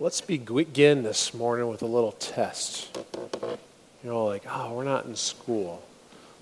[0.00, 2.96] Let's begin this morning with a little test.
[4.04, 5.82] You know, like, oh, we're not in school.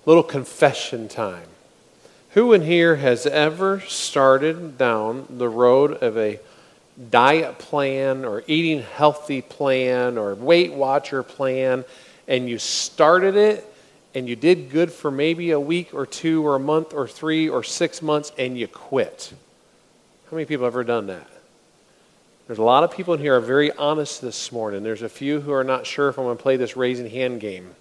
[0.05, 1.47] Little confession time.
[2.31, 6.39] Who in here has ever started down the road of a
[7.09, 11.83] diet plan or eating healthy plan or Weight Watcher plan
[12.27, 13.65] and you started it
[14.13, 17.49] and you did good for maybe a week or two or a month or three
[17.49, 19.33] or six months and you quit?
[20.29, 21.27] How many people have ever done that?
[22.47, 24.81] There's a lot of people in here are very honest this morning.
[24.81, 27.41] There's a few who are not sure if I'm going to play this raising hand
[27.41, 27.75] game.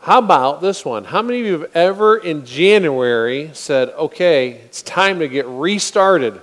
[0.00, 1.04] How about this one?
[1.04, 6.40] How many of you have ever in January said, okay, it's time to get restarted?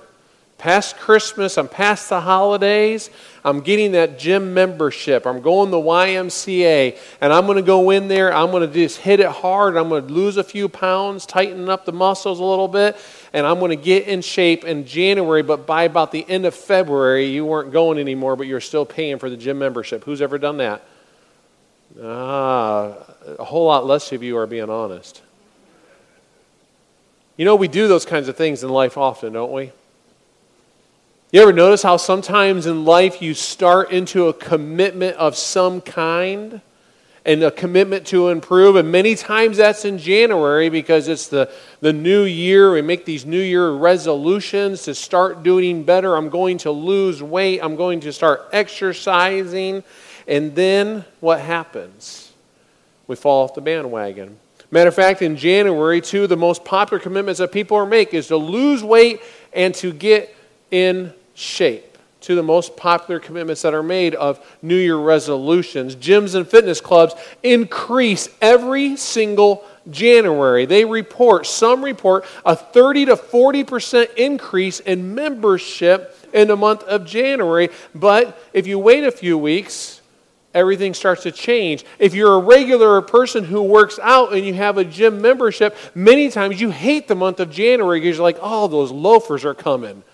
[0.62, 3.10] Past Christmas, I'm past the holidays,
[3.44, 7.90] I'm getting that gym membership, I'm going to the YMCA, and I'm going to go
[7.90, 10.68] in there, I'm going to just hit it hard, I'm going to lose a few
[10.68, 12.96] pounds, tighten up the muscles a little bit,
[13.32, 16.54] and I'm going to get in shape in January, but by about the end of
[16.54, 20.04] February, you weren't going anymore, but you're still paying for the gym membership.
[20.04, 20.84] Who's ever done that?
[22.00, 22.94] Ah,
[23.36, 25.22] a whole lot less of you are being honest.
[27.36, 29.72] You know, we do those kinds of things in life often, don't we?
[31.32, 36.60] You ever notice how sometimes in life you start into a commitment of some kind?
[37.24, 38.74] and a commitment to improve.
[38.74, 41.48] And many times that's in January because it's the,
[41.80, 42.72] the new year.
[42.72, 46.16] We make these new year resolutions to start doing better.
[46.16, 47.60] I'm going to lose weight.
[47.62, 49.84] I'm going to start exercising.
[50.26, 52.32] And then what happens?
[53.06, 54.36] We fall off the bandwagon.
[54.72, 58.26] Matter of fact, in January, two of the most popular commitments that people make is
[58.26, 59.20] to lose weight
[59.52, 60.34] and to get
[60.72, 65.96] in shape to the most popular commitments that are made of New Year resolutions.
[65.96, 70.64] Gyms and fitness clubs increase every single January.
[70.64, 77.04] They report, some report, a 30 to 40% increase in membership in the month of
[77.04, 77.70] January.
[77.94, 80.00] But if you wait a few weeks,
[80.54, 81.84] everything starts to change.
[81.98, 86.30] If you're a regular person who works out and you have a gym membership, many
[86.30, 90.04] times you hate the month of January because you're like, oh, those loafers are coming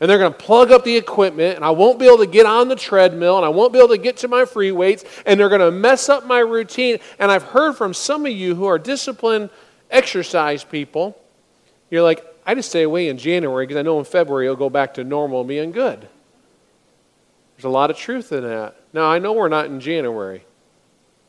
[0.00, 2.46] and they're going to plug up the equipment, and I won't be able to get
[2.46, 5.38] on the treadmill, and I won't be able to get to my free weights, and
[5.38, 6.98] they're going to mess up my routine.
[7.18, 9.50] And I've heard from some of you who are disciplined
[9.90, 11.20] exercise people,
[11.90, 14.70] you're like, I just stay away in January because I know in February it'll go
[14.70, 16.08] back to normal and being good.
[17.56, 18.76] There's a lot of truth in that.
[18.92, 20.44] Now, I know we're not in January.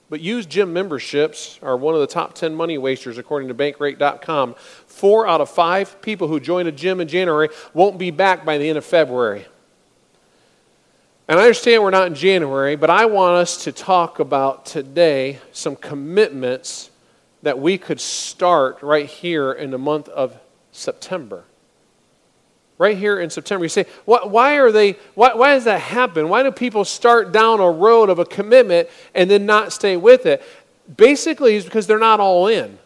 [0.10, 4.56] But used gym memberships are one of the top 10 money wasters according to bankrate.com.
[5.00, 8.58] Four out of five people who join a gym in January won't be back by
[8.58, 9.46] the end of February.
[11.30, 15.40] And I understand we're not in January, but I want us to talk about today
[15.54, 16.90] some commitments
[17.44, 20.38] that we could start right here in the month of
[20.74, 21.46] September
[22.78, 23.64] right here in September.
[23.64, 26.28] You say, why are they, why, why does that happen?
[26.28, 30.26] Why do people start down a road of a commitment and then not stay with
[30.26, 30.42] it?
[30.98, 32.80] Basically, it's because they're not all in.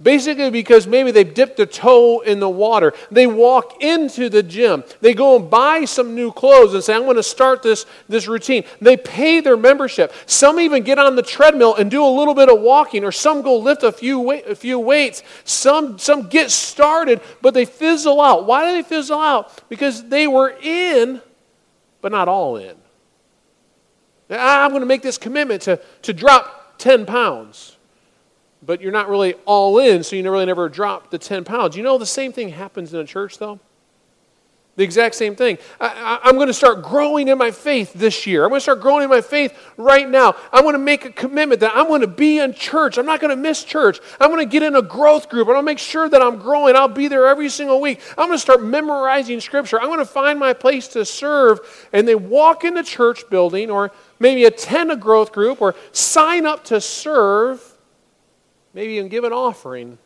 [0.00, 2.92] Basically, because maybe they've dipped a toe in the water.
[3.10, 4.84] They walk into the gym.
[5.00, 8.28] They go and buy some new clothes and say, I'm going to start this, this
[8.28, 8.62] routine.
[8.80, 10.12] They pay their membership.
[10.26, 13.42] Some even get on the treadmill and do a little bit of walking, or some
[13.42, 15.24] go lift a few, weight, a few weights.
[15.42, 18.46] Some, some get started, but they fizzle out.
[18.46, 19.68] Why do they fizzle out?
[19.68, 21.20] Because they were in,
[22.02, 22.76] but not all in.
[24.30, 27.77] Ah, I'm going to make this commitment to, to drop 10 pounds
[28.62, 31.76] but you're not really all in, so you really never drop the 10 pounds.
[31.76, 33.60] You know, the same thing happens in a church, though.
[34.78, 35.58] The exact same thing.
[35.80, 38.44] I, am going to start growing in my faith this year.
[38.44, 40.36] I'm going to start growing in my faith right now.
[40.52, 42.96] I'm going to make a commitment that I'm going to be in church.
[42.96, 43.98] I'm not going to miss church.
[44.20, 45.48] I'm going to get in a growth group.
[45.48, 46.76] I'm going to make sure that I'm growing.
[46.76, 48.00] I'll be there every single week.
[48.10, 49.80] I'm going to start memorizing scripture.
[49.80, 51.58] I'm going to find my place to serve.
[51.92, 53.90] And they walk in the church building or
[54.20, 57.67] maybe attend a growth group or sign up to serve
[58.78, 59.98] maybe even give an offering.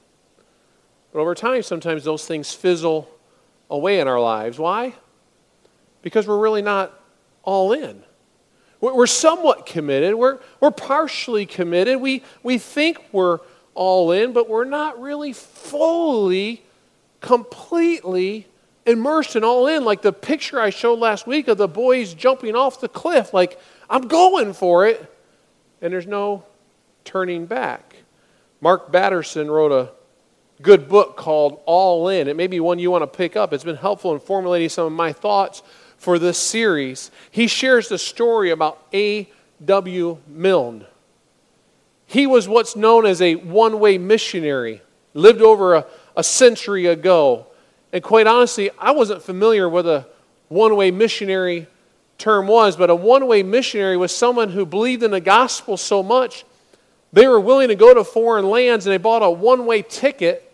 [1.13, 3.07] But over time, sometimes those things fizzle
[3.69, 4.59] away in our lives.
[4.59, 4.95] Why?
[6.01, 6.99] Because we're really not
[7.43, 8.03] all in.
[8.81, 12.01] We're somewhat committed, we're, we're partially committed.
[12.01, 13.41] We, we think we're
[13.75, 16.63] all in, but we're not really fully,
[17.21, 18.47] completely
[18.87, 19.85] immersed and all in.
[19.85, 23.35] Like the picture I showed last week of the boys jumping off the cliff.
[23.35, 23.61] Like,
[23.91, 25.15] I'm going for it,
[25.83, 26.45] and there's no
[27.05, 28.02] turning back.
[28.63, 29.91] Mark Batterson wrote a
[30.63, 32.29] good book called All In.
[32.29, 33.53] It may be one you want to pick up.
[33.53, 35.65] It's been helpful in formulating some of my thoughts
[35.97, 37.11] for this series.
[37.33, 40.19] He shares the story about A.W.
[40.29, 40.87] Milne.
[42.07, 44.81] He was what's known as a one way missionary,
[45.13, 45.87] lived over a,
[46.17, 47.49] a century ago.
[47.93, 50.07] And quite honestly, I wasn't familiar with a
[50.47, 51.67] one way missionary
[52.17, 56.01] term was, but a one way missionary was someone who believed in the gospel so
[56.01, 56.45] much
[57.13, 60.51] they were willing to go to foreign lands and they bought a one way ticket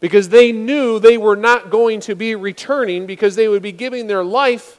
[0.00, 4.06] because they knew they were not going to be returning because they would be giving
[4.06, 4.78] their life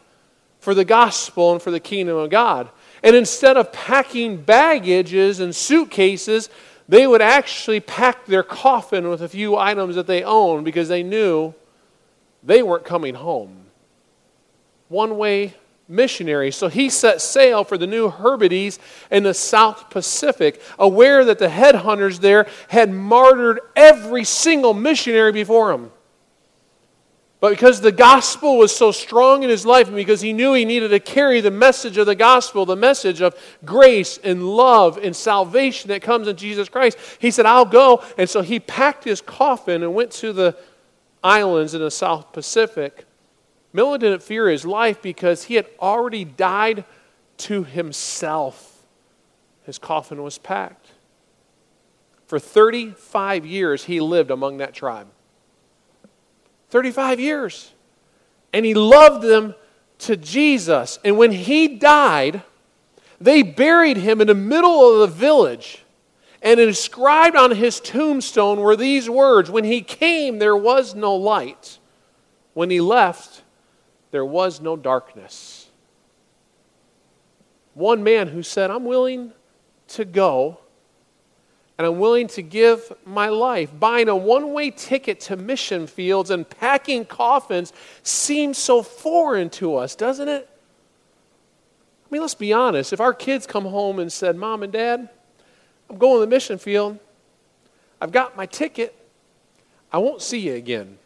[0.60, 2.70] for the gospel and for the kingdom of God.
[3.02, 6.50] And instead of packing baggages and suitcases,
[6.88, 11.04] they would actually pack their coffin with a few items that they owned because they
[11.04, 11.54] knew
[12.44, 13.66] they weren't coming home.
[14.88, 15.56] One way
[15.88, 16.52] missionary.
[16.52, 18.80] So he set sail for the New Hebrides
[19.12, 25.72] in the South Pacific, aware that the headhunters there had martyred every single missionary before
[25.72, 25.92] him.
[27.42, 30.66] But because the gospel was so strong in his life, and because he knew he
[30.66, 35.16] needed to carry the message of the gospel, the message of grace and love and
[35.16, 38.04] salvation that comes in Jesus Christ, he said, I'll go.
[38.18, 40.58] And so he packed his coffin and went to the
[41.24, 43.06] islands in the South Pacific
[43.76, 46.86] Milne didn't fear his life because he had already died
[47.38, 48.86] to himself.
[49.64, 50.92] His coffin was packed.
[52.26, 55.08] For 35 years, he lived among that tribe.
[56.70, 57.74] 35 years.
[58.54, 59.54] And he loved them
[60.00, 60.98] to Jesus.
[61.04, 62.44] And when he died,
[63.20, 65.84] they buried him in the middle of the village.
[66.42, 71.80] And inscribed on his tombstone were these words When he came, there was no light.
[72.54, 73.42] When he left,
[74.16, 75.68] there was no darkness.
[77.74, 79.34] One man who said, I'm willing
[79.90, 80.58] to go
[81.78, 83.78] and I'm willing to give my life.
[83.78, 87.74] Buying a one way ticket to mission fields and packing coffins
[88.04, 90.50] seems so foreign to us, doesn't it?
[92.06, 92.94] I mean, let's be honest.
[92.94, 95.10] If our kids come home and said, Mom and Dad,
[95.90, 97.00] I'm going to the mission field,
[98.00, 98.96] I've got my ticket,
[99.92, 101.00] I won't see you again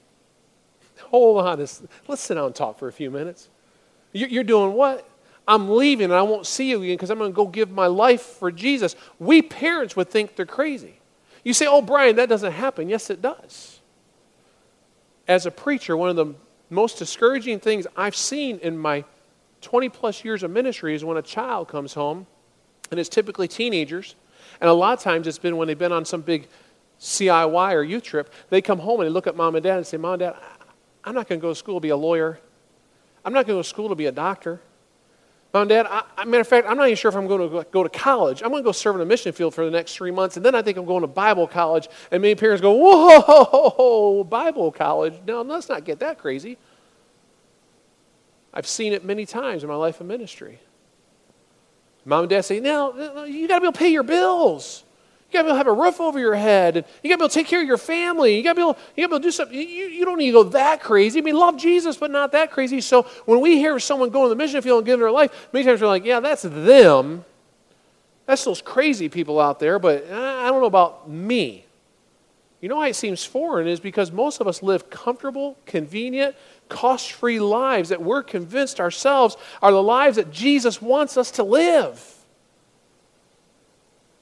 [1.09, 1.59] hold on.
[1.59, 3.50] Let's sit down and talk for a few minutes.
[4.13, 5.07] You're doing what?
[5.47, 7.88] I'm leaving and I won't see you again because I'm going to go give my
[7.88, 8.95] life for Jesus.
[9.17, 11.00] We parents would think they're crazy.
[11.44, 12.89] You say, oh, Brian, that doesn't happen.
[12.89, 13.79] Yes, it does.
[15.27, 16.35] As a preacher, one of the
[16.69, 19.05] most discouraging things I've seen in my
[19.62, 22.27] 20 plus years of ministry is when a child comes home,
[22.91, 24.15] and it's typically teenagers,
[24.62, 26.47] and a lot of times it's been when they've been on some big
[27.00, 29.88] CIY or youth trip, they come home and they look at mom and dad and
[29.88, 30.35] say, Mom and dad,
[31.04, 32.40] I'm not going to go to school to be a lawyer.
[33.24, 34.62] I'm not going to go to school to be a doctor.
[35.54, 37.66] Mom and Dad, I, matter of fact, I'm not even sure if I'm going to
[37.72, 38.44] go to college.
[38.44, 40.46] I'm going to go serve in a mission field for the next three months, and
[40.46, 41.88] then I think I'm going to Bible college.
[42.12, 45.16] And many parents go, whoa, Bible college.
[45.25, 46.57] No, let's not get that crazy.
[48.54, 50.60] I've seen it many times in my life of ministry.
[52.06, 52.94] Mom and Dad say, now,
[53.25, 54.84] you got to be able to pay your bills.
[55.29, 56.77] You got to be able to have a roof over your head.
[56.77, 58.35] And you got to be able to take care of your family.
[58.35, 59.55] You got to be able, you got to be able to do something.
[59.55, 61.19] You, you don't need to go that crazy.
[61.19, 62.81] I mean, love Jesus, but not that crazy.
[62.81, 65.65] So when we hear someone going to the mission field and giving their life, many
[65.65, 67.25] times we're like, yeah, that's them.
[68.25, 71.65] That's those crazy people out there, but uh, I don't know about me.
[72.61, 76.35] You know why it seems foreign is because most of us live comfortable, convenient,
[76.67, 81.43] cost free lives that we're convinced ourselves are the lives that Jesus wants us to
[81.43, 82.19] live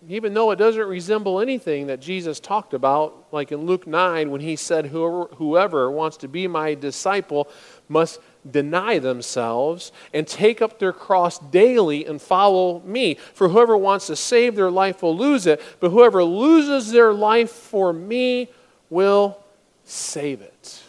[0.09, 4.39] even though it doesn't resemble anything that Jesus talked about, like in Luke 9 when
[4.39, 7.50] he said, Whoever, whoever wants to be my disciple
[7.89, 13.16] must deny themselves and take up their cross daily and follow me.
[13.33, 17.52] For whoever wants to save their life will lose it, but whoever loses their life
[17.52, 18.49] for me
[18.90, 19.37] will
[19.83, 20.83] save it.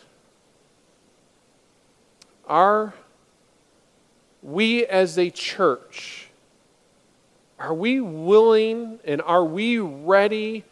[2.46, 2.94] Are
[4.42, 6.27] we as a church
[7.58, 10.64] are we willing and are we ready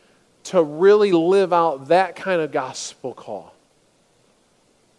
[0.45, 3.53] to really live out that kind of gospel call?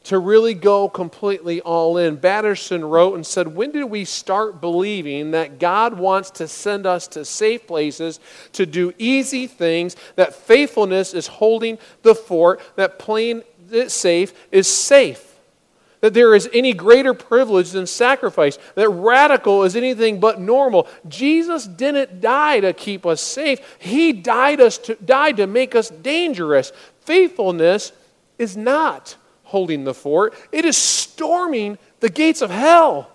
[0.05, 2.15] To really go completely all in.
[2.17, 7.07] Batterson wrote and said, When did we start believing that God wants to send us
[7.09, 8.19] to safe places,
[8.53, 14.67] to do easy things, that faithfulness is holding the fort, that playing it safe is
[14.67, 15.26] safe?
[16.07, 20.87] That there is any greater privilege than sacrifice, that radical is anything but normal.
[21.09, 25.89] Jesus didn't die to keep us safe, He died, us to, died to make us
[25.89, 26.71] dangerous.
[27.01, 27.91] Faithfulness
[28.37, 33.11] is not holding the fort, it is storming the gates of hell.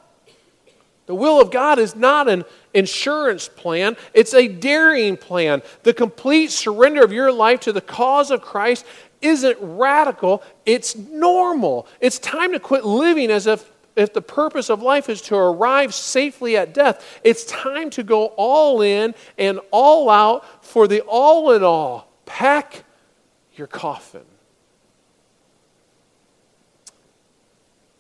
[1.07, 2.45] The will of God is not an
[2.75, 5.63] insurance plan, it's a daring plan.
[5.83, 8.85] The complete surrender of your life to the cause of Christ
[9.23, 11.87] isn't radical, it's normal.
[12.01, 15.95] It's time to quit living as if, if the purpose of life is to arrive
[15.95, 17.21] safely at death.
[17.25, 22.09] It's time to go all in and all out for the all in all.
[22.27, 22.85] Pack
[23.55, 24.25] your coffin.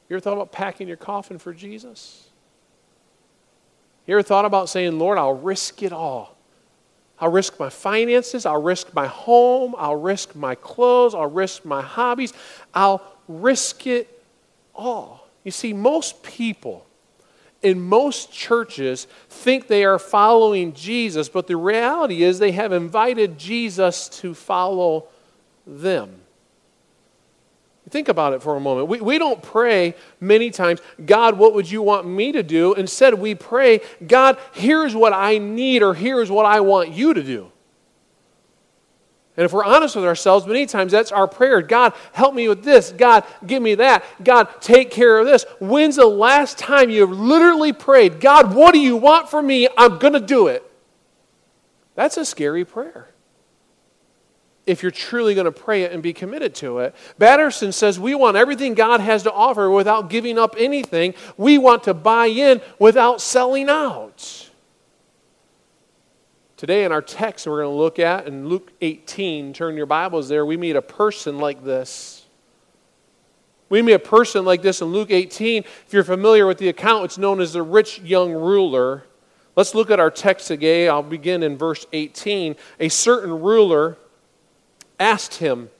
[0.08, 2.28] You ever thought about packing your coffin for Jesus?
[4.06, 6.36] You ever thought about saying, Lord, I'll risk it all?
[7.22, 8.44] I'll risk my finances.
[8.44, 9.76] I'll risk my home.
[9.78, 11.14] I'll risk my clothes.
[11.14, 12.32] I'll risk my hobbies.
[12.74, 14.24] I'll risk it
[14.74, 15.28] all.
[15.44, 16.84] You see, most people
[17.62, 23.38] in most churches think they are following Jesus, but the reality is they have invited
[23.38, 25.06] Jesus to follow
[25.64, 26.21] them.
[27.92, 28.88] Think about it for a moment.
[28.88, 32.72] We, we don't pray many times, God, what would you want me to do?
[32.72, 37.22] Instead, we pray, God, here's what I need, or here's what I want you to
[37.22, 37.52] do.
[39.36, 42.64] And if we're honest with ourselves, many times that's our prayer God, help me with
[42.64, 42.92] this.
[42.92, 44.02] God, give me that.
[44.24, 45.44] God, take care of this.
[45.60, 49.68] When's the last time you literally prayed, God, what do you want from me?
[49.76, 50.64] I'm going to do it?
[51.94, 53.11] That's a scary prayer
[54.66, 56.94] if you're truly going to pray it and be committed to it.
[57.18, 61.14] Batterson says we want everything God has to offer without giving up anything.
[61.36, 64.50] We want to buy in without selling out.
[66.56, 70.28] Today, in our text, we're going to look at in Luke 18, turn your Bibles
[70.28, 72.24] there, we meet a person like this.
[73.68, 75.64] We meet a person like this in Luke 18.
[75.64, 79.04] If you're familiar with the account, it's known as the rich young ruler.
[79.56, 80.88] Let's look at our text again.
[80.88, 82.54] I'll begin in verse 18.
[82.78, 83.96] A certain ruler
[85.02, 85.70] asked him,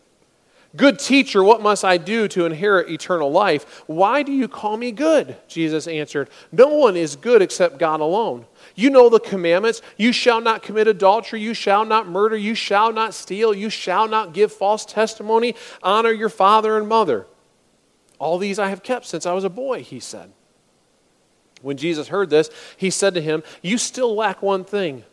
[0.74, 3.82] Good teacher, what must I do to inherit eternal life?
[3.86, 5.36] Why do you call me good?
[5.46, 8.46] Jesus answered, No one is good except God alone.
[8.74, 9.82] You know the commandments.
[9.98, 11.42] You shall not commit adultery.
[11.42, 12.36] You shall not murder.
[12.36, 13.52] You shall not steal.
[13.52, 15.56] You shall not give false testimony.
[15.82, 17.26] Honor your father and mother.
[18.18, 20.32] All these I have kept since I was a boy, he said.
[21.60, 22.48] When Jesus heard this,
[22.78, 25.04] he said to him, You still lack one thing.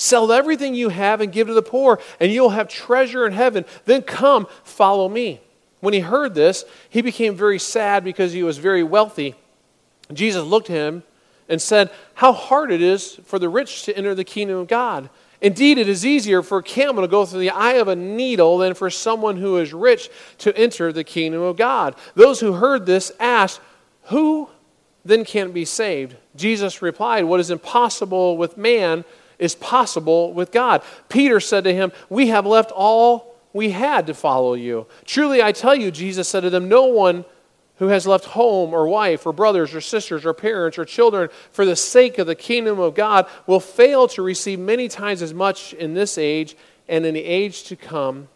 [0.00, 3.66] Sell everything you have and give to the poor, and you'll have treasure in heaven.
[3.84, 5.42] Then come, follow me.
[5.80, 9.34] When he heard this, he became very sad because he was very wealthy.
[10.10, 11.02] Jesus looked at him
[11.50, 15.10] and said, How hard it is for the rich to enter the kingdom of God.
[15.42, 18.56] Indeed, it is easier for a camel to go through the eye of a needle
[18.56, 21.94] than for someone who is rich to enter the kingdom of God.
[22.14, 23.60] Those who heard this asked,
[24.04, 24.48] Who
[25.04, 26.16] then can be saved?
[26.36, 29.04] Jesus replied, What is impossible with man
[29.40, 30.82] is possible with God.
[31.08, 34.86] Peter said to him, We have left all we had to follow you.
[35.04, 37.24] Truly, I tell you, Jesus said to them, No one
[37.76, 41.64] who has left home or wife or brothers or sisters or parents or children for
[41.64, 45.72] the sake of the kingdom of God will fail to receive many times as much
[45.72, 46.56] in this age
[46.88, 48.28] and in the age to come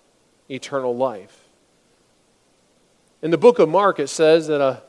[0.51, 1.45] eternal life.
[3.23, 4.83] In the book of Mark, it says that a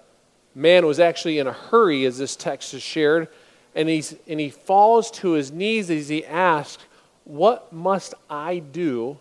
[0.56, 3.28] man was actually in a hurry, as this text is shared
[3.76, 6.84] and, he's, and he falls to his knees as he asks,
[7.26, 9.18] What must I do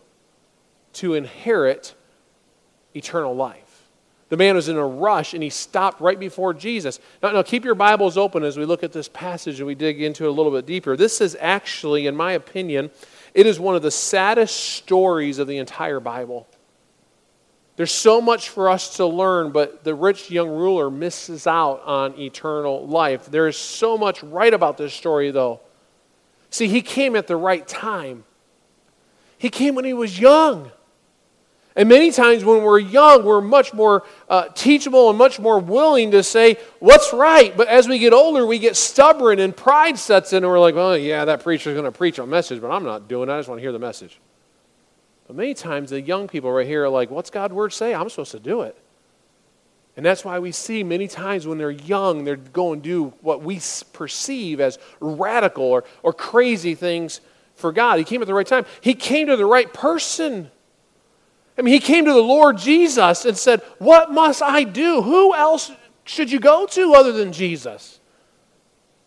[0.94, 1.94] to inherit
[2.94, 3.64] eternal life?
[4.30, 6.98] The man was in a rush and he stopped right before Jesus.
[7.22, 10.00] Now, now, keep your Bibles open as we look at this passage and we dig
[10.00, 10.96] into it a little bit deeper.
[10.96, 12.90] This is actually, in my opinion,
[13.34, 16.46] it is one of the saddest stories of the entire Bible.
[17.76, 22.18] There's so much for us to learn, but the rich young ruler misses out on
[22.20, 23.26] eternal life.
[23.26, 25.60] There is so much right about this story, though.
[26.50, 28.24] See, he came at the right time.
[29.38, 30.70] He came when he was young.
[31.76, 36.12] And many times when we're young, we're much more uh, teachable and much more willing
[36.12, 37.56] to say what's right.
[37.56, 40.76] But as we get older, we get stubborn and pride sets in, and we're like,
[40.76, 43.32] oh, yeah, that preacher's going to preach a message, but I'm not doing it.
[43.32, 44.20] I just want to hear the message.
[45.26, 47.94] But many times the young people right here are like, what's God's word say?
[47.94, 48.76] I'm supposed to do it.
[49.96, 53.42] And that's why we see many times when they're young, they're going to do what
[53.42, 53.60] we
[53.92, 57.20] perceive as radical or, or crazy things
[57.54, 57.98] for God.
[57.98, 58.66] He came at the right time.
[58.80, 60.50] He came to the right person.
[61.56, 65.02] I mean, he came to the Lord Jesus and said, What must I do?
[65.02, 65.70] Who else
[66.02, 68.00] should you go to other than Jesus?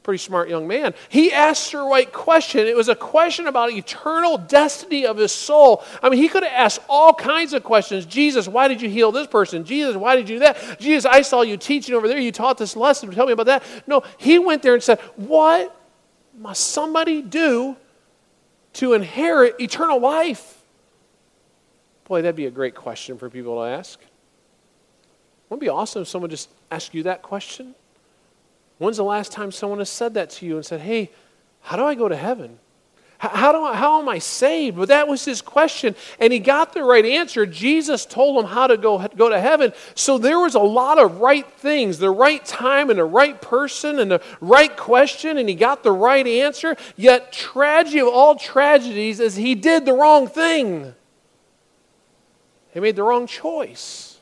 [0.07, 0.93] Pretty smart young man.
[1.09, 2.65] He asked the right question.
[2.65, 5.83] It was a question about eternal destiny of his soul.
[6.01, 8.05] I mean, he could have asked all kinds of questions.
[8.05, 9.65] Jesus, why did you heal this person?
[9.65, 10.79] Jesus, why did you do that?
[10.79, 12.17] Jesus, I saw you teaching over there.
[12.17, 13.11] You taught this lesson.
[13.11, 13.63] Tell me about that.
[13.85, 15.77] No, he went there and said, What
[16.37, 17.75] must somebody do
[18.75, 20.63] to inherit eternal life?
[22.05, 23.99] Boy, that'd be a great question for people to ask.
[25.49, 27.75] Wouldn't it be awesome if someone just asked you that question?
[28.77, 31.11] When's the last time someone has said that to you and said, hey,
[31.61, 32.59] how do I go to heaven?
[33.19, 34.77] How, do I, how am I saved?
[34.77, 37.47] But that was his question, and he got the right answer.
[37.47, 39.73] Jesus told him how to go, go to heaven.
[39.95, 43.97] So there was a lot of right things, the right time, and the right person,
[43.97, 46.77] and the right question, and he got the right answer.
[46.95, 50.93] Yet, tragedy of all tragedies is he did the wrong thing.
[52.71, 54.19] He made the wrong choice.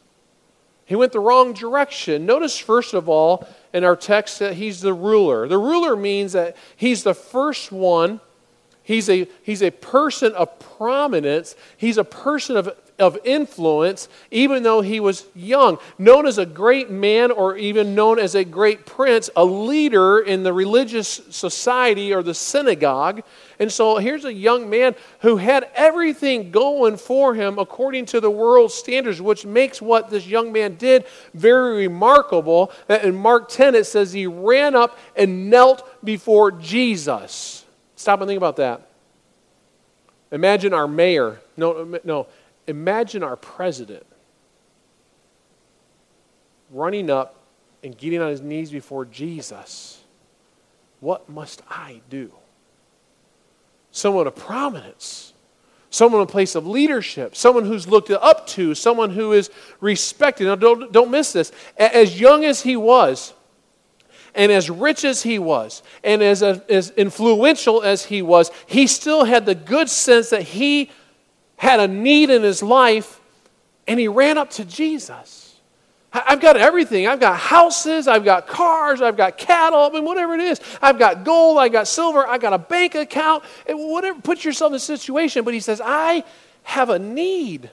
[0.85, 2.25] He went the wrong direction.
[2.25, 3.45] Notice, first of all,
[3.75, 5.49] in our text that he's the ruler.
[5.49, 8.21] The ruler means that he's the first one.
[8.83, 11.55] He's a, he's a person of prominence.
[11.75, 15.77] He's a person of of influence, even though he was young.
[15.97, 20.43] Known as a great man or even known as a great prince, a leader in
[20.43, 23.23] the religious society or the synagogue.
[23.59, 28.29] And so here's a young man who had everything going for him according to the
[28.29, 32.71] world's standards, which makes what this young man did very remarkable.
[32.89, 37.65] In Mark 10, it says he ran up and knelt before Jesus.
[37.95, 38.89] Stop and think about that.
[40.31, 41.39] Imagine our mayor.
[41.55, 42.27] No, no.
[42.67, 44.05] Imagine our president
[46.71, 47.35] running up
[47.83, 50.01] and getting on his knees before Jesus.
[50.99, 52.31] What must I do?
[53.95, 55.31] Someone of prominence,
[55.89, 59.49] someone in a place of leadership, someone who's looked up to, someone who is
[59.79, 60.47] respected.
[60.47, 61.53] Now, don't, don't miss this.
[61.77, 63.33] As young as he was,
[64.35, 68.85] and as rich as he was, and as, uh, as influential as he was, he
[68.85, 70.91] still had the good sense that he
[71.55, 73.21] had a need in his life
[73.87, 75.44] and he ran up to Jesus.
[76.25, 77.07] I've got everything.
[77.07, 80.61] I've got houses, I've got cars, I've got cattle, I mean, whatever it is.
[80.81, 84.21] I've got gold, I've got silver, I've got a bank account, whatever.
[84.21, 85.43] Put yourself in a situation.
[85.43, 86.23] But he says, I
[86.63, 87.69] have a need.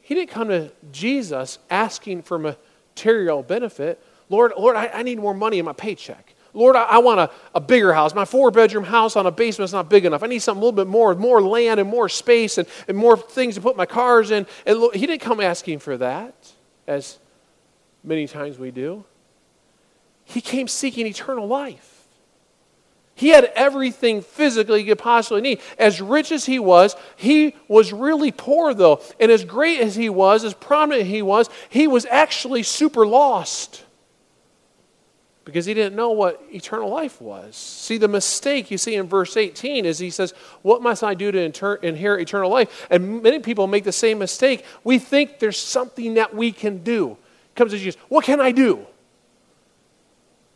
[0.00, 4.02] He didn't come to Jesus asking for material benefit.
[4.28, 6.34] Lord, Lord, I, I need more money in my paycheck.
[6.54, 8.14] Lord, I, I want a, a bigger house.
[8.14, 10.22] My four bedroom house on a basement is not big enough.
[10.22, 13.16] I need something a little bit more, more land and more space and, and more
[13.16, 14.46] things to put my cars in.
[14.64, 16.34] And he didn't come asking for that,
[16.86, 17.18] as
[18.06, 19.04] many times we do.
[20.24, 21.92] He came seeking eternal life.
[23.14, 25.60] He had everything physically he could possibly need.
[25.78, 29.00] As rich as he was, he was really poor, though.
[29.18, 33.82] And as great as he was, as prominent he was, he was actually super lost
[35.46, 37.56] because he didn't know what eternal life was.
[37.56, 41.32] See, the mistake you see in verse 18 is he says, What must I do
[41.32, 42.86] to inter- inherit eternal life?
[42.90, 44.64] And many people make the same mistake.
[44.84, 47.16] We think there's something that we can do.
[47.56, 48.86] Comes to Jesus, What can I do?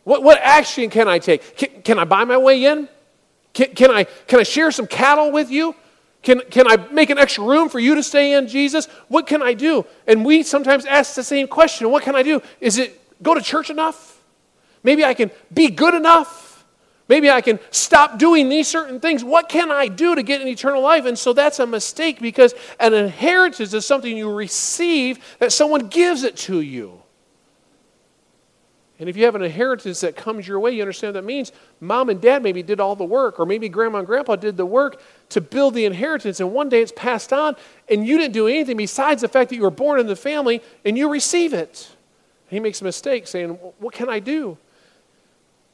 [0.04, 1.56] What, what action can I take?
[1.56, 2.88] Can, can I buy my way in?
[3.52, 5.74] Can, can, I, can I share some cattle with you?
[6.22, 8.86] Can, can I make an extra room for you to stay in, Jesus?
[9.08, 9.86] What can I do?
[10.06, 12.42] And we sometimes ask the same question What can I do?
[12.60, 14.20] Is it go to church enough?
[14.82, 16.49] Maybe I can be good enough.
[17.10, 19.24] Maybe I can stop doing these certain things.
[19.24, 21.06] What can I do to get an eternal life?
[21.06, 26.22] And so that's a mistake because an inheritance is something you receive that someone gives
[26.22, 27.02] it to you.
[29.00, 31.50] And if you have an inheritance that comes your way, you understand what that means.
[31.80, 34.66] Mom and dad maybe did all the work, or maybe grandma and grandpa did the
[34.66, 37.56] work to build the inheritance, and one day it's passed on,
[37.88, 40.62] and you didn't do anything besides the fact that you were born in the family
[40.84, 41.90] and you receive it.
[42.50, 44.58] He makes a mistake saying, What can I do?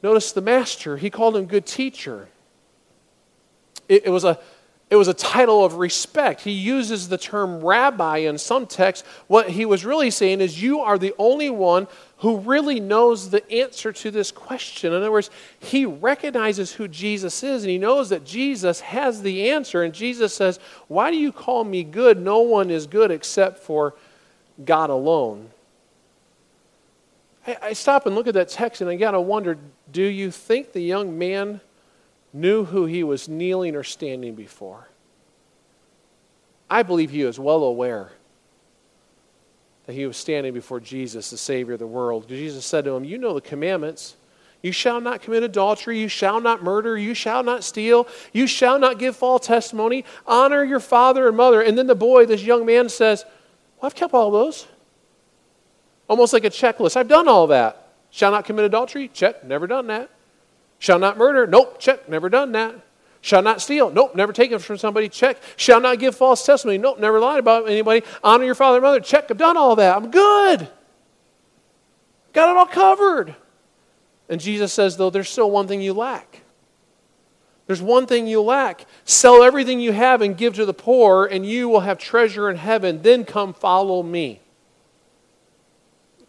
[0.03, 2.27] Notice the master, he called him good teacher.
[3.89, 4.39] It, it, was a,
[4.89, 6.41] it was a title of respect.
[6.41, 9.07] He uses the term rabbi in some texts.
[9.27, 13.49] What he was really saying is, You are the only one who really knows the
[13.51, 14.93] answer to this question.
[14.93, 15.29] In other words,
[15.59, 19.83] he recognizes who Jesus is and he knows that Jesus has the answer.
[19.83, 22.19] And Jesus says, Why do you call me good?
[22.19, 23.95] No one is good except for
[24.63, 25.49] God alone.
[27.47, 29.57] I, stop and look at that text and I got to wonder
[29.91, 31.61] do you think the young man
[32.33, 34.89] knew who he was kneeling or standing before?
[36.69, 38.11] I believe he was well aware
[39.85, 42.27] that he was standing before Jesus, the Savior of the world.
[42.27, 44.17] Jesus said to him, You know the commandments.
[44.61, 45.99] You shall not commit adultery.
[45.99, 46.97] You shall not murder.
[46.97, 48.07] You shall not steal.
[48.33, 50.03] You shall not give false testimony.
[50.25, 51.61] Honor your father and mother.
[51.61, 53.23] And then the boy, this young man, says,
[53.79, 54.67] Well, I've kept all those.
[56.07, 56.95] Almost like a checklist.
[56.95, 57.93] I've done all that.
[58.09, 59.09] Shall not commit adultery?
[59.09, 60.09] Check, never done that.
[60.79, 61.47] Shall not murder?
[61.47, 62.75] Nope, check, never done that.
[63.21, 63.89] Shall not steal?
[63.89, 65.09] Nope, never taken from somebody.
[65.09, 65.37] Check.
[65.57, 66.77] Shall not give false testimony?
[66.77, 68.03] Nope, never lied about anybody.
[68.23, 68.99] Honor your father and mother?
[68.99, 69.95] Check, I've done all that.
[69.95, 70.69] I'm good.
[72.31, 73.35] Got it all covered.
[74.29, 76.41] And Jesus says, though, there's still one thing you lack.
[77.65, 78.85] There's one thing you lack.
[79.03, 82.55] Sell everything you have and give to the poor, and you will have treasure in
[82.55, 83.01] heaven.
[83.01, 84.41] Then come follow me.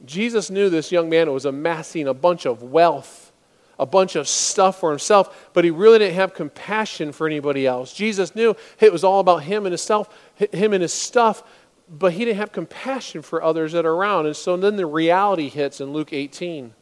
[0.04, 3.32] Jesus knew this young man was amassing a bunch of wealth,
[3.78, 7.92] a bunch of stuff for himself, but he really didn't have compassion for anybody else.
[7.92, 11.42] Jesus knew it was all about him and his self, him and his stuff,
[11.88, 14.26] but he didn't have compassion for others that are around.
[14.26, 16.74] And so then the reality hits in Luke 18.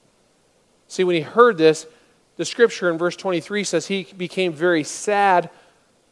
[0.89, 1.87] See, when he heard this,
[2.37, 5.51] the scripture in verse 23 says he became very sad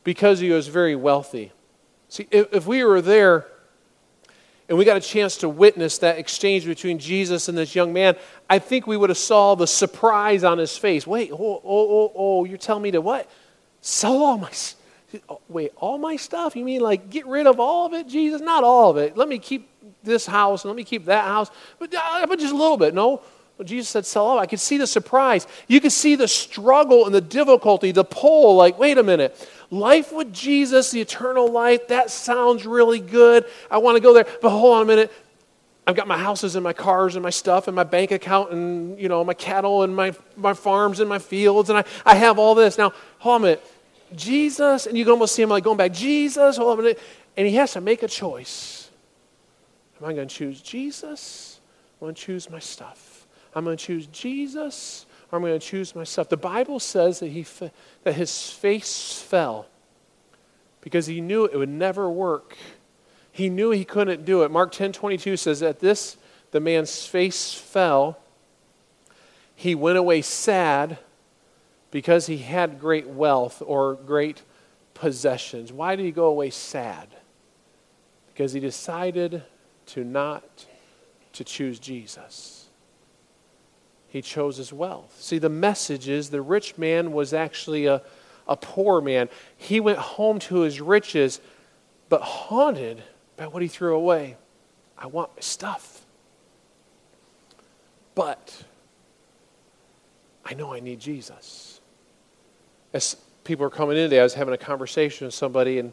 [0.04, 1.52] because he was very wealthy.
[2.08, 3.46] See, if, if we were there,
[4.68, 8.16] and we got a chance to witness that exchange between Jesus and this young man,
[8.48, 11.06] I think we would have saw the surprise on his face.
[11.06, 13.28] Wait, oh, oh, oh, oh you're telling me to what?
[13.82, 14.50] Sell all my,
[15.48, 16.56] wait, all my stuff?
[16.56, 18.40] You mean like get rid of all of it, Jesus?
[18.40, 19.16] Not all of it.
[19.16, 19.68] Let me keep
[20.02, 22.94] this house and let me keep that house, but, uh, but just a little bit.
[22.94, 23.22] No,
[23.62, 24.38] Jesus said, sell all.
[24.38, 25.46] I could see the surprise.
[25.68, 28.56] You could see the struggle and the difficulty, the pull.
[28.56, 29.36] Like, wait a minute.
[29.70, 33.46] Life with Jesus, the eternal life, that sounds really good.
[33.70, 34.26] I want to go there.
[34.42, 35.12] But hold on a minute.
[35.86, 38.98] I've got my houses and my cars and my stuff and my bank account and,
[38.98, 41.68] you know, my cattle and my, my farms and my fields.
[41.68, 42.78] And I, I have all this.
[42.78, 43.70] Now, hold on a minute.
[44.14, 47.00] Jesus, and you can almost see him like going back, Jesus, hold on a minute.
[47.36, 48.90] And he has to make a choice.
[50.00, 51.60] Am I going to choose Jesus?
[52.00, 53.26] I'm going to choose my stuff.
[53.54, 56.28] I'm going to choose Jesus or I'm going to choose myself.
[56.28, 57.44] The Bible says that, he,
[58.04, 59.66] that his face fell
[60.80, 62.56] because he knew it would never work.
[63.32, 64.52] He knew he couldn't do it.
[64.52, 66.16] Mark 10 22 says that this,
[66.52, 68.16] the man's face fell.
[69.56, 70.98] He went away sad
[71.90, 74.42] because he had great wealth or great
[74.94, 75.72] possessions.
[75.72, 77.08] Why did he go away sad?
[78.32, 79.42] Because he decided
[79.86, 80.66] to not
[81.32, 82.63] to choose Jesus
[84.14, 85.20] he chose his wealth.
[85.20, 88.00] See, the message is the rich man was actually a,
[88.46, 89.28] a poor man.
[89.56, 91.40] He went home to his riches,
[92.08, 93.02] but haunted
[93.36, 94.36] by what he threw away.
[94.96, 96.06] I want my stuff.
[98.14, 98.62] But
[100.44, 101.80] I know I need Jesus.
[102.92, 105.92] As people were coming in today, I was having a conversation with somebody, and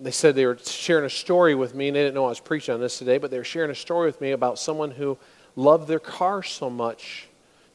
[0.00, 2.40] they said they were sharing a story with me, and they didn't know I was
[2.40, 5.16] preaching on this today, but they were sharing a story with me about someone who
[5.56, 7.28] loved their car so much,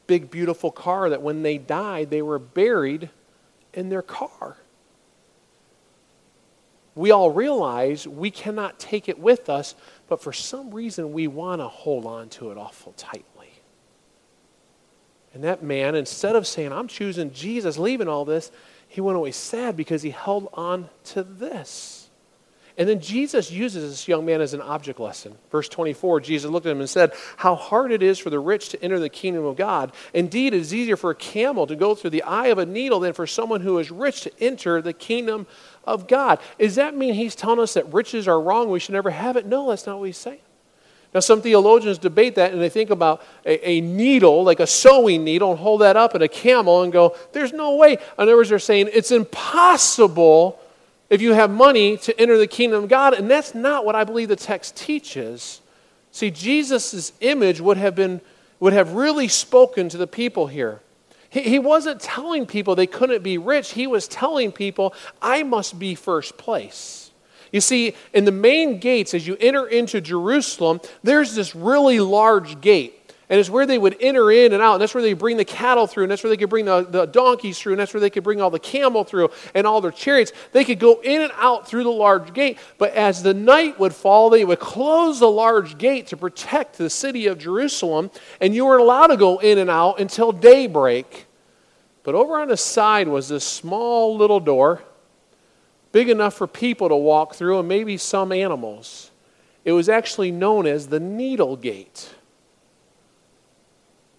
[0.06, 3.10] big, beautiful car, that when they died, they were buried
[3.72, 4.56] in their car.
[6.94, 9.74] We all realize we cannot take it with us,
[10.08, 13.24] but for some reason we want to hold on to it awful tightly.
[15.32, 18.50] And that man, instead of saying, I'm choosing Jesus, leaving all this,
[18.88, 22.09] he went away sad because he held on to this.
[22.80, 25.36] And then Jesus uses this young man as an object lesson.
[25.52, 28.70] Verse 24, Jesus looked at him and said, How hard it is for the rich
[28.70, 29.92] to enter the kingdom of God.
[30.14, 32.98] Indeed, it is easier for a camel to go through the eye of a needle
[32.98, 35.46] than for someone who is rich to enter the kingdom
[35.84, 36.40] of God.
[36.58, 38.70] Does that mean he's telling us that riches are wrong?
[38.70, 39.44] We should never have it?
[39.44, 40.40] No, that's not what he's saying.
[41.12, 45.22] Now, some theologians debate that and they think about a, a, needle, like a sewing
[45.22, 47.92] needle, and hold that up at a camel and go, There's no way.
[47.92, 50.58] In other words, they're saying it's impossible
[51.10, 53.14] if you have money to enter the kingdom of God.
[53.14, 55.60] And that's not what I believe the text teaches.
[56.12, 58.20] See, Jesus' image would have been
[58.60, 60.80] would have really spoken to the people here.
[61.30, 63.72] He, he wasn't telling people they couldn't be rich.
[63.72, 67.10] He was telling people, I must be first place.
[67.52, 72.60] You see, in the main gates, as you enter into Jerusalem, there's this really large
[72.60, 72.99] gate.
[73.30, 74.74] And it's where they would enter in and out.
[74.74, 76.02] And that's where they bring the cattle through.
[76.02, 77.74] And that's where they could bring the, the donkeys through.
[77.74, 80.32] And that's where they could bring all the camel through and all their chariots.
[80.50, 82.58] They could go in and out through the large gate.
[82.76, 86.90] But as the night would fall, they would close the large gate to protect the
[86.90, 88.10] city of Jerusalem.
[88.40, 91.26] And you weren't allowed to go in and out until daybreak.
[92.02, 94.82] But over on the side was this small little door,
[95.92, 99.12] big enough for people to walk through and maybe some animals.
[99.64, 102.10] It was actually known as the Needle Gate.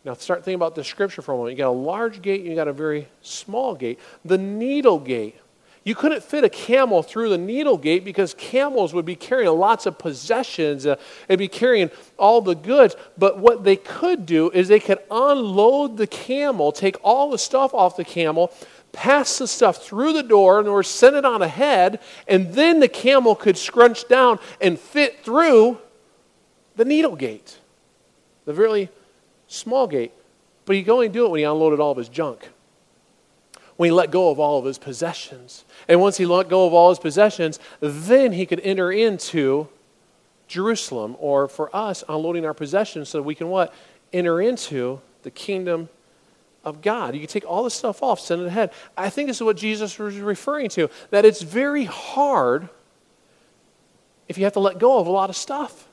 [0.03, 1.57] Now start thinking about the scripture for a moment.
[1.57, 3.99] You got a large gate, you got a very small gate.
[4.25, 5.35] The needle gate.
[5.83, 9.87] You couldn't fit a camel through the needle gate because camels would be carrying lots
[9.87, 12.95] of possessions uh, and be carrying all the goods.
[13.17, 17.73] But what they could do is they could unload the camel, take all the stuff
[17.73, 18.53] off the camel,
[18.91, 22.87] pass the stuff through the door, and or send it on ahead, and then the
[22.87, 25.79] camel could scrunch down and fit through
[26.75, 27.57] the needle gate.
[28.45, 28.89] The really
[29.51, 30.11] small gate.
[30.65, 32.49] But he could only do it when he unloaded all of his junk.
[33.77, 35.65] When he let go of all of his possessions.
[35.87, 39.67] And once he let go of all his possessions, then he could enter into
[40.47, 43.73] Jerusalem, or for us, unloading our possessions so we can what?
[44.11, 45.89] Enter into the kingdom
[46.63, 47.13] of God.
[47.13, 48.71] You can take all this stuff off, send it ahead.
[48.97, 52.69] I think this is what Jesus was referring to that it's very hard
[54.27, 55.87] if you have to let go of a lot of stuff.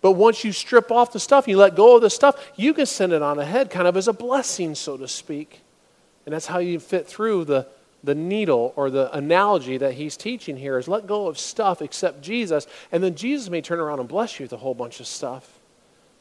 [0.00, 2.86] But once you strip off the stuff, you let go of the stuff, you can
[2.86, 5.60] send it on ahead kind of as a blessing, so to speak.
[6.24, 7.66] And that's how you fit through the,
[8.02, 12.22] the needle or the analogy that he's teaching here is let go of stuff except
[12.22, 15.06] Jesus, and then Jesus may turn around and bless you with a whole bunch of
[15.06, 15.58] stuff.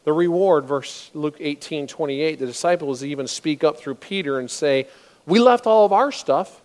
[0.03, 4.87] The reward, verse Luke 18, 28, the disciples even speak up through Peter and say,
[5.25, 6.61] We left all of our stuff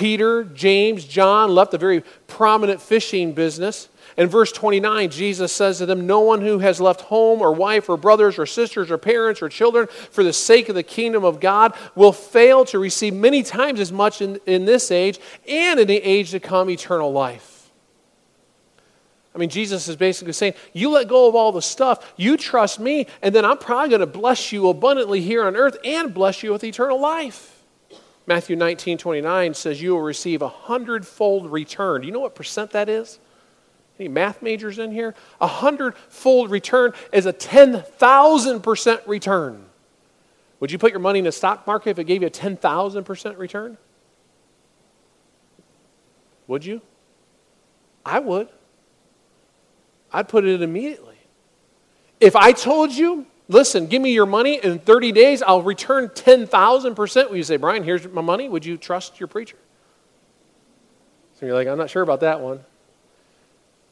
[0.00, 3.90] Peter, James, John left a very prominent fishing business.
[4.16, 7.86] In verse 29, Jesus says to them, No one who has left home or wife
[7.86, 11.38] or brothers or sisters or parents or children for the sake of the kingdom of
[11.38, 15.86] God will fail to receive many times as much in, in this age and in
[15.86, 17.70] the age to come eternal life.
[19.34, 22.80] I mean, Jesus is basically saying, You let go of all the stuff, you trust
[22.80, 26.42] me, and then I'm probably going to bless you abundantly here on earth and bless
[26.42, 27.59] you with eternal life.
[28.30, 32.02] Matthew 19, 29 says, You will receive a hundredfold return.
[32.02, 33.18] Do you know what percent that is?
[33.98, 35.16] Any math majors in here?
[35.40, 39.66] A hundredfold return is a 10,000% return.
[40.60, 43.36] Would you put your money in the stock market if it gave you a 10,000%
[43.36, 43.76] return?
[46.46, 46.82] Would you?
[48.06, 48.48] I would.
[50.12, 51.18] I'd put it in immediately.
[52.20, 57.30] If I told you, listen, give me your money in 30 days, I'll return 10,000%,
[57.30, 58.48] would you say, Brian, here's my money?
[58.48, 59.58] Would you trust your preacher?
[61.34, 62.60] So you're like, I'm not sure about that one.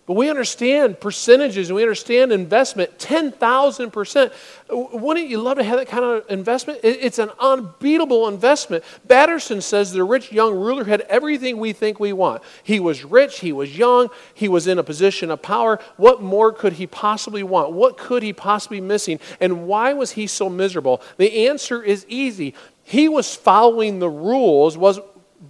[0.08, 4.32] But we understand percentages and we understand investment 10,000%.
[4.70, 6.80] Wouldn't you love to have that kind of investment?
[6.82, 8.84] It's an unbeatable investment.
[9.06, 12.42] Batterson says the rich young ruler had everything we think we want.
[12.62, 15.78] He was rich, he was young, he was in a position of power.
[15.98, 17.72] What more could he possibly want?
[17.72, 19.20] What could he possibly be missing?
[19.40, 21.02] And why was he so miserable?
[21.18, 22.54] The answer is easy.
[22.82, 25.00] He was following the rules, was,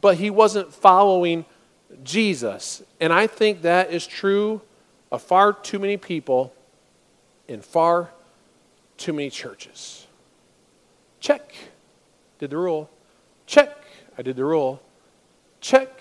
[0.00, 1.44] but he wasn't following
[2.02, 2.82] Jesus.
[3.00, 4.60] And I think that is true
[5.10, 6.52] of far too many people
[7.46, 8.10] in far
[8.96, 10.06] too many churches.
[11.20, 11.54] Check.
[12.38, 12.90] Did the rule.
[13.46, 13.76] Check.
[14.16, 14.82] I did the rule.
[15.60, 16.00] Check.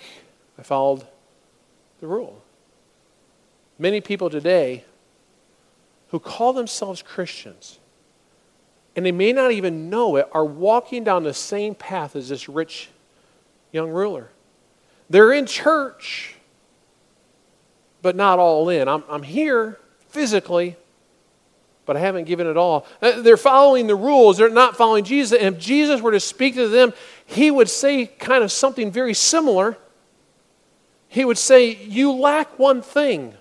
[0.58, 1.06] I followed
[2.00, 2.42] the rule.
[3.80, 4.84] Many people today
[6.10, 7.80] who call themselves Christians,
[8.96, 12.48] and they may not even know it, are walking down the same path as this
[12.50, 12.90] rich
[13.72, 14.30] young ruler.
[15.10, 16.36] They're in church,
[18.02, 18.88] but not all in.
[18.88, 20.76] I'm, I'm here physically,
[21.86, 22.86] but I haven't given it all.
[23.02, 25.40] Uh, they're following the rules, they're not following Jesus.
[25.40, 26.94] And if Jesus were to speak to them,
[27.26, 29.78] he would say kind of something very similar.
[31.08, 33.34] He would say, You lack one thing.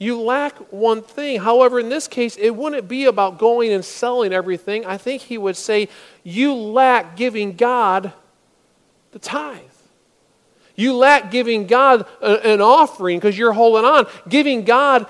[0.00, 1.40] You lack one thing.
[1.40, 4.86] However, in this case, it wouldn't be about going and selling everything.
[4.86, 5.88] I think he would say,
[6.24, 8.12] You lack giving God
[9.12, 9.60] the tithe.
[10.76, 14.06] You lack giving God an offering because you're holding on.
[14.28, 15.06] Giving God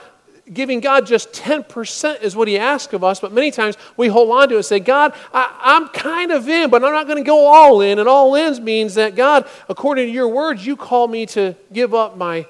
[0.53, 4.31] giving God just 10% is what He asks of us, but many times we hold
[4.31, 7.19] on to it and say, God, I, am kind of in, but I'm not going
[7.19, 7.99] to go all in.
[7.99, 11.95] And all in means that, God, according to your words, you call me to give
[11.95, 12.47] up my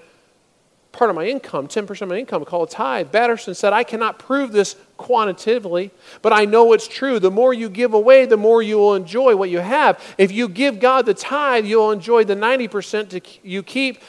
[0.92, 3.11] part of my income, 10% of my income, called a tithe.
[3.12, 7.18] Batterson said, I cannot prove this quantitatively, but I know it's true.
[7.18, 9.98] The more you give away, the more you will enjoy what you have.
[10.18, 14.02] If you give God the tithe, you'll enjoy the 90% to you keep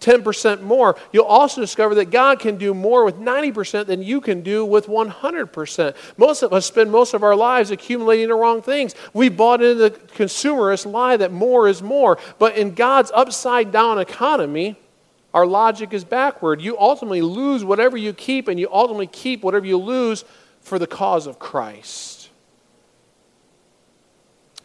[0.00, 0.96] 10% more.
[1.12, 4.86] You'll also discover that God can do more with 90% than you can do with
[4.86, 5.96] 100%.
[6.16, 8.94] Most of us spend most of our lives accumulating the wrong things.
[9.12, 12.18] We bought into the consumerist lie that more is more.
[12.38, 14.76] But in God's upside down economy,
[15.34, 16.62] our logic is backward.
[16.62, 20.24] You ultimately lose whatever you keep, and you ultimately keep whatever you lose
[20.60, 22.30] for the cause of Christ.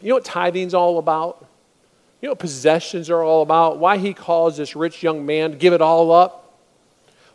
[0.00, 1.44] You know what tithing's all about?
[2.22, 3.78] You know what possessions are all about?
[3.78, 6.36] Why he calls this rich young man to give it all up?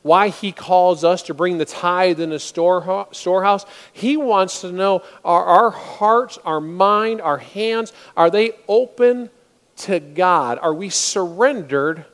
[0.02, 3.66] Why he calls us to bring the tithe in the storehouse?
[3.92, 9.30] He wants to know are our hearts, our mind, our hands, are they open
[9.78, 10.58] to God?
[10.62, 12.06] Are we surrendered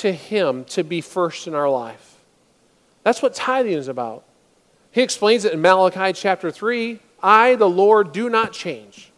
[0.00, 2.16] to Him to be first in our life.
[3.02, 4.24] That's what tithing is about.
[4.90, 9.10] He explains it in Malachi chapter 3 I, the Lord, do not change.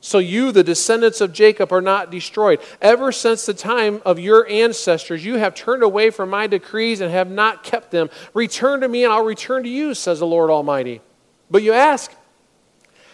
[0.00, 2.60] So you, the descendants of Jacob, are not destroyed.
[2.80, 7.10] Ever since the time of your ancestors, you have turned away from my decrees and
[7.10, 8.08] have not kept them.
[8.32, 11.00] Return to me, and I'll return to you, says the Lord Almighty.
[11.50, 12.12] But you ask,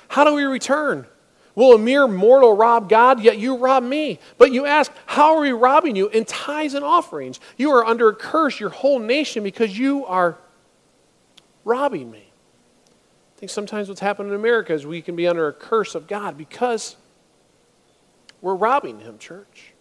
[0.09, 1.07] How do we return?
[1.55, 3.21] Will a mere mortal rob God?
[3.21, 4.19] Yet you rob me.
[4.39, 6.09] But you ask, How are we robbing you?
[6.09, 7.39] In tithes and offerings.
[7.57, 10.39] You are under a curse, your whole nation, because you are
[11.65, 12.31] robbing me.
[13.37, 16.07] I think sometimes what's happened in America is we can be under a curse of
[16.07, 16.97] God because
[18.41, 19.74] we're robbing Him, church.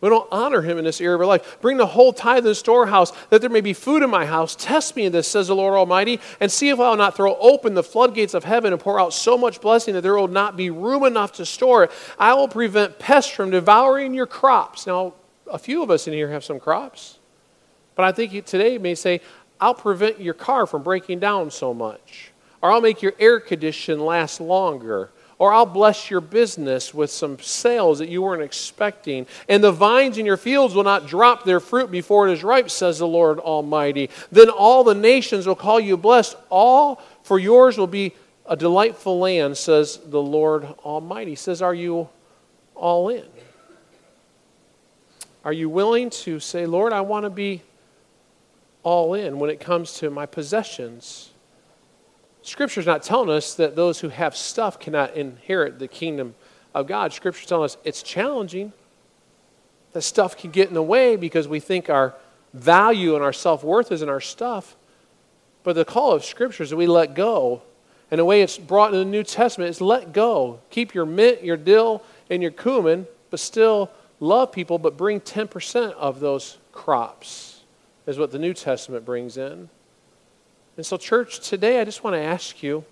[0.00, 1.58] We don't honor him in this area of our life.
[1.60, 4.54] Bring the whole tithe to the storehouse, that there may be food in my house.
[4.54, 7.36] Test me in this, says the Lord Almighty, and see if I will not throw
[7.36, 10.56] open the floodgates of heaven and pour out so much blessing that there will not
[10.56, 11.90] be room enough to store it.
[12.16, 14.86] I will prevent pests from devouring your crops.
[14.86, 15.14] Now,
[15.50, 17.18] a few of us in here have some crops,
[17.96, 19.20] but I think today may say,
[19.60, 22.30] I'll prevent your car from breaking down so much,
[22.62, 27.38] or I'll make your air condition last longer Or I'll bless your business with some
[27.38, 29.26] sales that you weren't expecting.
[29.48, 32.70] And the vines in your fields will not drop their fruit before it is ripe,
[32.70, 34.10] says the Lord Almighty.
[34.32, 36.36] Then all the nations will call you blessed.
[36.50, 38.14] All for yours will be
[38.46, 41.36] a delightful land, says the Lord Almighty.
[41.36, 42.08] Says, Are you
[42.74, 43.26] all in?
[45.44, 47.62] Are you willing to say, Lord, I want to be
[48.82, 51.30] all in when it comes to my possessions?
[52.48, 56.34] Scripture's not telling us that those who have stuff cannot inherit the kingdom
[56.74, 57.12] of God.
[57.12, 58.72] Scripture's telling us it's challenging.
[59.92, 62.14] That stuff can get in the way because we think our
[62.54, 64.76] value and our self worth is in our stuff.
[65.62, 67.60] But the call of Scripture is that we let go.
[68.10, 70.60] And the way it's brought in the New Testament is let go.
[70.70, 75.92] Keep your mint, your dill, and your cumin, but still love people, but bring 10%
[75.92, 77.60] of those crops,
[78.06, 79.68] is what the New Testament brings in.
[80.78, 82.84] And so, church, today I just want to ask you.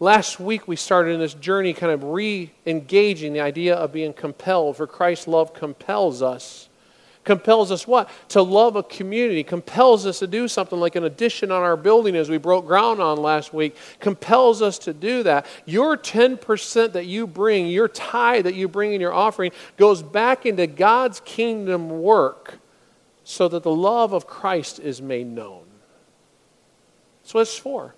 [0.00, 4.12] Last week we started in this journey kind of re engaging the idea of being
[4.12, 6.68] compelled, for Christ's love compels us.
[7.22, 8.10] Compels us what?
[8.30, 9.44] To love a community.
[9.44, 13.00] Compels us to do something like an addition on our building as we broke ground
[13.00, 13.76] on last week.
[14.00, 15.46] Compels us to do that.
[15.64, 20.44] Your 10% that you bring, your tithe that you bring in your offering, goes back
[20.44, 22.58] into God's kingdom work
[23.22, 25.65] so that the love of Christ is made known.
[27.26, 27.92] That's what it's for.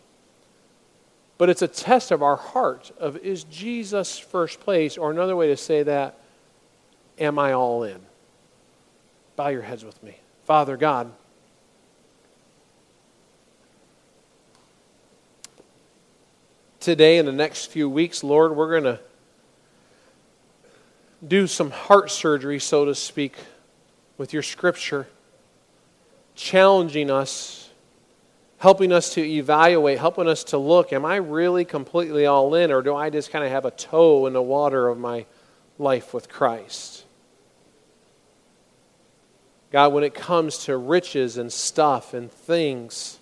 [1.36, 4.96] But it's a test of our heart of is Jesus first place?
[4.96, 6.18] Or another way to say that,
[7.18, 8.00] am I all in?
[9.36, 10.16] Bow your heads with me.
[10.44, 11.12] Father God,
[16.80, 19.00] today in the next few weeks, Lord, we're going to
[21.26, 23.36] do some heart surgery, so to speak,
[24.16, 25.06] with your scripture,
[26.34, 27.67] challenging us
[28.58, 32.82] helping us to evaluate, helping us to look am I really completely all in, or
[32.82, 35.26] do I just kind of have a toe in the water of my
[35.78, 37.04] life with Christ?
[39.70, 43.18] God, when it comes to riches and stuff and things,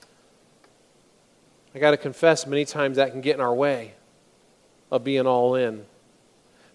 [1.75, 3.95] I got to confess, many times that can get in our way
[4.91, 5.85] of being all in.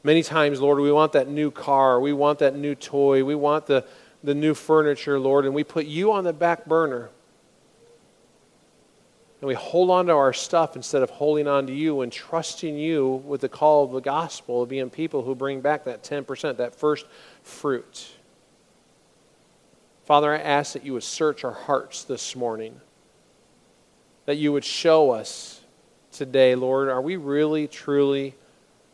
[0.04, 3.66] Many times, Lord, we want that new car, we want that new toy, we want
[3.66, 3.86] the,
[4.24, 7.10] the new furniture, Lord, and we put you on the back burner
[9.42, 12.78] and we hold on to our stuff instead of holding on to you and trusting
[12.78, 16.58] you with the call of the gospel of being people who bring back that 10%,
[16.58, 17.08] that first
[17.42, 18.12] fruit.
[20.06, 22.80] Father, I ask that you would search our hearts this morning,
[24.26, 25.62] that you would show us
[26.12, 28.36] today, Lord, are we really, truly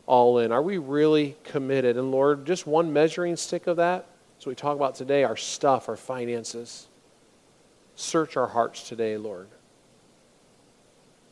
[0.06, 0.50] all in?
[0.50, 1.98] Are we really committed?
[1.98, 4.06] And Lord, just one measuring stick of that,
[4.38, 6.86] so we talk about today, our stuff, our finances.
[7.96, 9.48] Search our hearts today, Lord.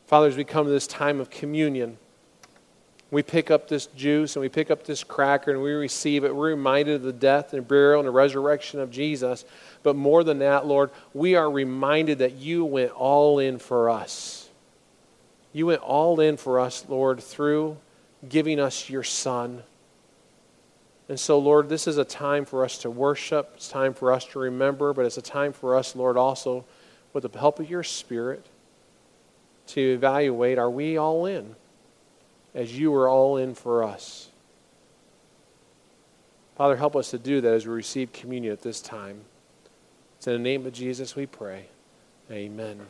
[0.07, 1.97] Father, as we come to this time of communion,
[3.11, 6.33] we pick up this juice and we pick up this cracker and we receive it.
[6.33, 9.43] We're reminded of the death and burial and the resurrection of Jesus.
[9.83, 14.49] But more than that, Lord, we are reminded that you went all in for us.
[15.51, 17.77] You went all in for us, Lord, through
[18.27, 19.63] giving us your Son.
[21.09, 23.51] And so, Lord, this is a time for us to worship.
[23.55, 26.63] It's time for us to remember, but it's a time for us, Lord, also
[27.11, 28.45] with the help of your Spirit
[29.67, 31.55] to evaluate are we all in
[32.53, 34.29] as you are all in for us?
[36.55, 39.21] Father, help us to do that as we receive communion at this time.
[40.17, 41.67] It's in the name of Jesus we pray.
[42.31, 42.81] Amen.